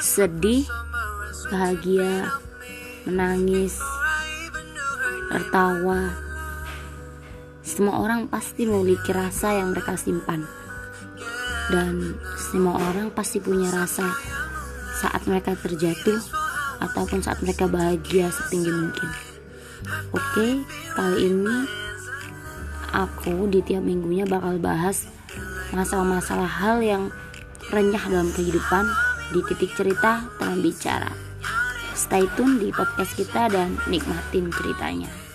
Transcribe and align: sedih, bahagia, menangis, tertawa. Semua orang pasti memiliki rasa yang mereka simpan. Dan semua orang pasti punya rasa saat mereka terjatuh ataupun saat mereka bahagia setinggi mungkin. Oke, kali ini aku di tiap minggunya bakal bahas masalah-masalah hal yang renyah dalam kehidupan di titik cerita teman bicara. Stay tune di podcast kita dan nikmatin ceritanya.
sedih, 0.00 0.64
bahagia, 1.52 2.32
menangis, 3.04 3.76
tertawa. 5.28 6.16
Semua 7.60 8.00
orang 8.00 8.26
pasti 8.26 8.64
memiliki 8.64 9.12
rasa 9.12 9.60
yang 9.60 9.76
mereka 9.76 10.00
simpan. 10.00 10.48
Dan 11.70 12.16
semua 12.50 12.80
orang 12.80 13.12
pasti 13.12 13.38
punya 13.38 13.68
rasa 13.70 14.10
saat 14.98 15.22
mereka 15.28 15.54
terjatuh 15.54 16.18
ataupun 16.80 17.20
saat 17.20 17.38
mereka 17.44 17.68
bahagia 17.68 18.32
setinggi 18.32 18.72
mungkin. 18.72 19.08
Oke, 20.16 20.64
kali 20.96 21.18
ini 21.28 21.56
aku 22.90 23.46
di 23.52 23.60
tiap 23.62 23.84
minggunya 23.84 24.26
bakal 24.26 24.58
bahas 24.58 25.06
masalah-masalah 25.70 26.48
hal 26.48 26.82
yang 26.82 27.12
renyah 27.70 28.02
dalam 28.10 28.34
kehidupan 28.34 28.90
di 29.30 29.40
titik 29.46 29.72
cerita 29.78 30.26
teman 30.38 30.58
bicara. 30.58 31.10
Stay 31.94 32.26
tune 32.34 32.58
di 32.58 32.74
podcast 32.74 33.14
kita 33.14 33.46
dan 33.46 33.78
nikmatin 33.86 34.50
ceritanya. 34.50 35.29